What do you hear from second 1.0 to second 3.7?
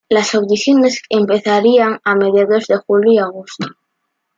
empezarían a mediados de julio y agosto.